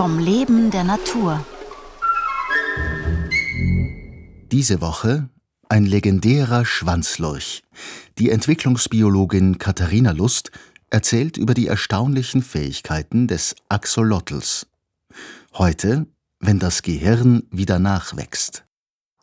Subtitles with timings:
[0.00, 1.44] Vom Leben der Natur.
[4.50, 5.28] Diese Woche
[5.68, 7.62] ein legendärer Schwanzlurch.
[8.16, 10.52] Die Entwicklungsbiologin Katharina Lust
[10.88, 14.66] erzählt über die erstaunlichen Fähigkeiten des Axolotls.
[15.52, 16.06] Heute,
[16.38, 18.64] wenn das Gehirn wieder nachwächst.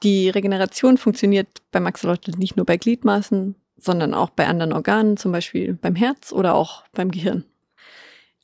[0.03, 5.31] Die Regeneration funktioniert beim Axolotl nicht nur bei Gliedmaßen, sondern auch bei anderen Organen, zum
[5.31, 7.45] Beispiel beim Herz oder auch beim Gehirn.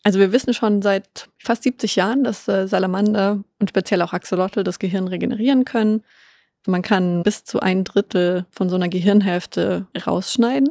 [0.04, 4.64] Also wir wissen schon seit fast 70 Jahren, dass äh, Salamander und speziell auch Axolotl
[4.64, 6.04] das Gehirn regenerieren können.
[6.68, 10.70] Man kann bis zu ein Drittel von so einer Gehirnhälfte rausschneiden.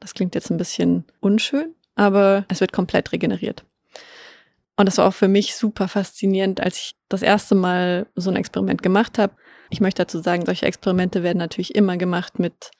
[0.00, 3.64] Das klingt jetzt ein bisschen unschön, aber es wird komplett regeneriert.
[4.76, 8.36] Und das war auch für mich super faszinierend, als ich das erste Mal so ein
[8.36, 9.34] Experiment gemacht habe.
[9.70, 12.70] Ich möchte dazu sagen, solche Experimente werden natürlich immer gemacht mit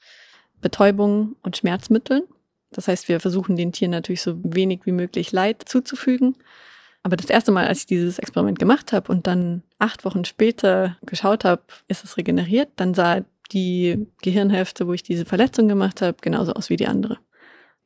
[0.61, 2.23] Betäubung und Schmerzmitteln.
[2.71, 6.35] Das heißt, wir versuchen den Tieren natürlich so wenig wie möglich Leid zuzufügen.
[7.03, 10.97] Aber das erste Mal, als ich dieses Experiment gemacht habe und dann acht Wochen später
[11.05, 16.17] geschaut habe, ist es regeneriert, dann sah die Gehirnhälfte, wo ich diese Verletzung gemacht habe,
[16.21, 17.17] genauso aus wie die andere.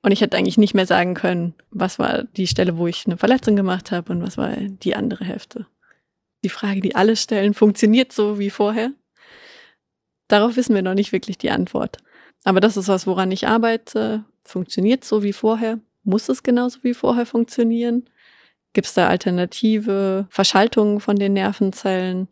[0.01, 3.17] Und ich hätte eigentlich nicht mehr sagen können, was war die Stelle, wo ich eine
[3.17, 5.67] Verletzung gemacht habe und was war die andere Hälfte.
[6.43, 8.91] Die Frage, die alle stellen, funktioniert so wie vorher?
[10.27, 11.97] Darauf wissen wir noch nicht wirklich die Antwort.
[12.43, 14.25] Aber das ist was, woran ich arbeite.
[14.43, 15.79] Funktioniert so wie vorher?
[16.03, 18.09] Muss es genauso wie vorher funktionieren?
[18.73, 22.27] Gibt es da alternative Verschaltungen von den Nervenzellen?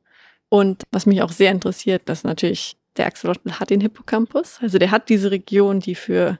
[0.49, 4.59] Und was mich auch sehr interessiert, dass natürlich der Axolotl hat den Hippocampus.
[4.61, 6.39] Also der hat diese Region, die für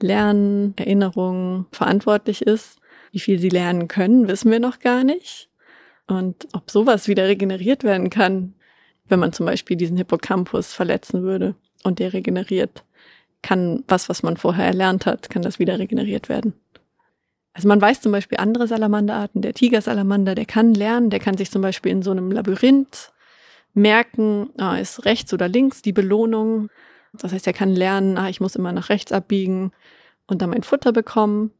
[0.00, 2.78] Lernen, Erinnerungen verantwortlich ist.
[3.12, 5.48] Wie viel sie lernen können, wissen wir noch gar nicht.
[6.06, 8.54] Und ob sowas wieder regeneriert werden kann,
[9.06, 12.84] wenn man zum Beispiel diesen Hippocampus verletzen würde und der regeneriert,
[13.42, 16.54] kann was, was man vorher erlernt hat, kann das wieder regeneriert werden.
[17.54, 21.50] Also man weiß zum Beispiel andere Salamanderarten, der Tigersalamander, der kann lernen, der kann sich
[21.50, 23.12] zum Beispiel in so einem Labyrinth
[23.74, 26.70] merken, ah, ist rechts oder links die Belohnung.
[27.12, 29.72] Das heißt, er kann lernen, ah, ich muss immer nach rechts abbiegen
[30.26, 31.50] und dann mein Futter bekommen.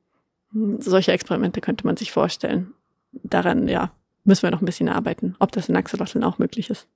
[0.78, 2.74] Solche Experimente könnte man sich vorstellen.
[3.12, 3.92] Daran, ja,
[4.24, 6.86] müssen wir noch ein bisschen arbeiten, ob das in Axolotln auch möglich ist.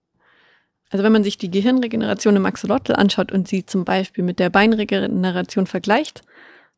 [0.90, 4.50] Also wenn man sich die Gehirnregeneration im Axolotl anschaut und sie zum Beispiel mit der
[4.50, 6.22] Beinregeneration vergleicht,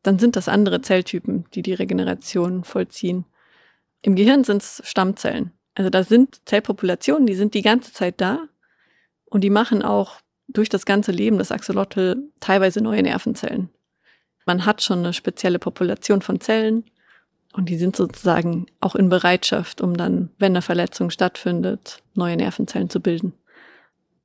[0.01, 3.25] dann sind das andere Zelltypen, die die Regeneration vollziehen.
[4.01, 5.51] Im Gehirn sind es Stammzellen.
[5.75, 8.47] Also da sind Zellpopulationen, die sind die ganze Zeit da
[9.25, 13.69] und die machen auch durch das ganze Leben des Axolotl teilweise neue Nervenzellen.
[14.45, 16.85] Man hat schon eine spezielle Population von Zellen
[17.53, 22.89] und die sind sozusagen auch in Bereitschaft, um dann, wenn eine Verletzung stattfindet, neue Nervenzellen
[22.89, 23.33] zu bilden.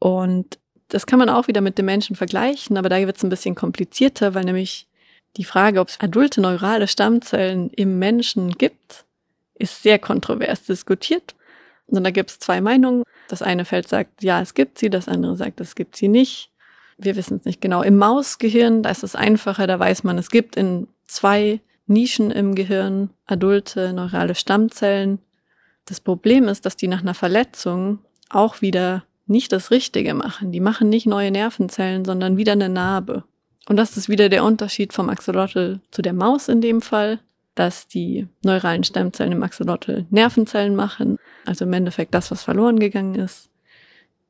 [0.04, 3.30] Und das kann man auch wieder mit dem Menschen vergleichen, aber da wird es ein
[3.30, 4.86] bisschen komplizierter, weil nämlich
[5.38, 9.06] die Frage, ob es adulte neurale Stammzellen im Menschen gibt,
[9.54, 11.34] ist sehr kontrovers diskutiert.
[11.86, 13.04] Und da gibt es zwei Meinungen.
[13.28, 16.50] Das eine Feld sagt, ja, es gibt sie, das andere sagt, es gibt sie nicht.
[16.98, 17.80] Wir wissen es nicht genau.
[17.80, 22.54] Im Mausgehirn, da ist es einfacher, da weiß man, es gibt in zwei Nischen im
[22.54, 25.18] Gehirn adulte neurale Stammzellen.
[25.86, 30.52] Das Problem ist, dass die nach einer Verletzung auch wieder nicht das Richtige machen.
[30.52, 33.24] Die machen nicht neue Nervenzellen, sondern wieder eine Narbe.
[33.66, 37.20] Und das ist wieder der Unterschied vom Axolotl zu der Maus in dem Fall,
[37.54, 43.14] dass die neuralen Stammzellen im Axolotl Nervenzellen machen, also im Endeffekt das, was verloren gegangen
[43.14, 43.48] ist.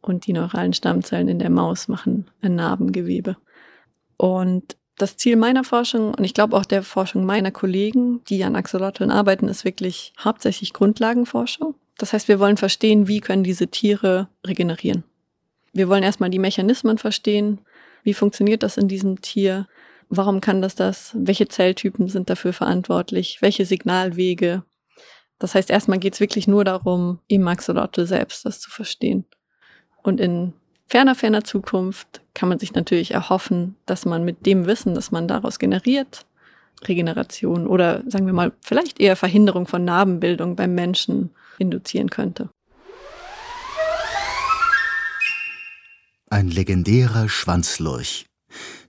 [0.01, 3.37] Und die neuralen Stammzellen in der Maus machen ein Narbengewebe.
[4.19, 8.55] Und das Ziel meiner Forschung und ich glaube auch der Forschung meiner Kollegen, die an
[8.55, 11.75] Axolotln arbeiten, ist wirklich hauptsächlich Grundlagenforschung.
[11.99, 15.05] Das heißt, wir wollen verstehen, wie können diese Tiere regenerieren.
[15.73, 17.61] Wir wollen erstmal die Mechanismen verstehen.
[18.03, 19.67] Wie funktioniert das in diesem Tier?
[20.09, 21.13] Warum kann das das?
[21.15, 23.39] Welche Zelltypen sind dafür verantwortlich?
[23.41, 24.63] Welche Signalwege?
[25.39, 29.25] Das heißt, erstmal geht es wirklich nur darum, im Axolotl selbst das zu verstehen.
[30.03, 30.53] Und in
[30.87, 35.27] ferner, ferner Zukunft kann man sich natürlich erhoffen, dass man mit dem Wissen, das man
[35.27, 36.27] daraus generiert,
[36.87, 41.31] Regeneration oder sagen wir mal vielleicht eher Verhinderung von Narbenbildung beim Menschen
[41.61, 42.51] induzieren könnte.
[46.29, 48.27] Ein legendärer Schwanzlurch.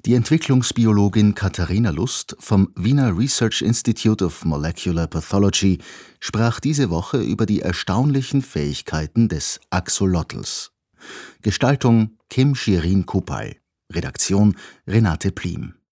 [0.06, 5.80] Die Entwicklungsbiologin Katharina Lust vom Wiener Research Institute of Molecular Pathology
[6.20, 10.72] sprach diese Woche über die erstaunlichen Fähigkeiten des Axolotls.
[11.42, 13.58] Gestaltung Kim Shirin Kupal.
[13.92, 14.56] Redaktion
[14.88, 15.76] Renate Plim